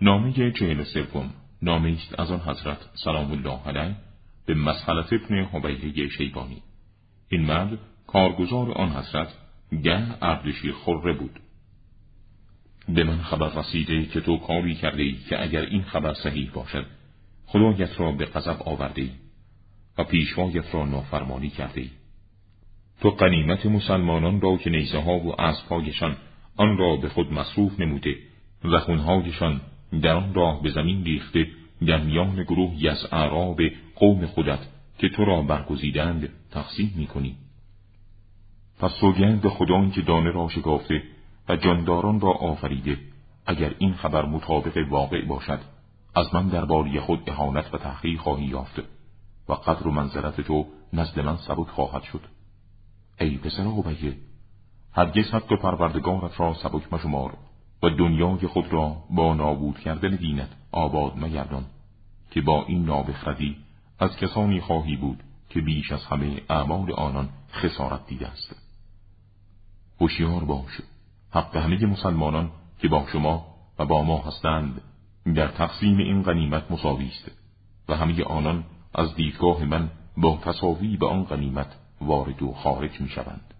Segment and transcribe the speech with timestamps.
[0.00, 1.30] نامه چهل سوم.
[1.62, 3.96] نامه است از آن حضرت سلام الله علیه
[4.46, 6.62] به مسحلت ابن حبیه شیبانی.
[7.28, 9.28] این مرد کارگزار آن حضرت
[9.82, 11.40] گه اردشیر خره بود.
[12.88, 16.86] به من خبر رسیده که تو کاری کرده ای که اگر این خبر صحیح باشد
[17.46, 19.10] خدایت را به غضب آورده ای
[19.98, 21.90] و پیشوایت را نافرمانی کرده ای.
[23.00, 26.16] تو قنیمت مسلمانان را که نیزه ها و اسبهایشان
[26.56, 28.16] آن را به خود مصروف نموده
[28.64, 29.60] و خونهایشان
[30.02, 31.46] در آن راه به زمین ریخته
[31.86, 33.60] در میان گروهی از اعراب
[33.96, 34.58] قوم خودت
[34.98, 37.36] که تو را برگزیدند تقسیم می‌کنی.
[38.78, 41.02] پس سوگند به خدایی که دانه را شکافته
[41.48, 42.98] و جانداران را آفریده.
[43.46, 45.60] اگر این خبر مطابق واقع باشد
[46.14, 48.78] از من درباره خود اهانت و تحقیق خواهی یافت
[49.48, 52.20] و قدر و منزلت تو نزد من سبک خواهد شد.
[53.20, 54.16] ای پسر عبیه
[54.92, 57.38] هرگز حق پروردگارت را سبک مشمار.
[57.82, 61.64] و دنیای خود را با نابود کردن دینت آباد مگردان
[62.30, 63.56] که با این نابخردی
[63.98, 68.56] از کسانی خواهی بود که بیش از همه اعمال آنان خسارت دیده است
[70.00, 70.80] هوشیار باش
[71.30, 73.46] حق همه مسلمانان که با شما
[73.78, 74.80] و با ما هستند
[75.34, 77.30] در تقسیم این غنیمت مساوی است
[77.88, 78.64] و همه آنان
[78.94, 83.54] از دیدگاه من با تصاوی به آن غنیمت وارد و خارج می شوند.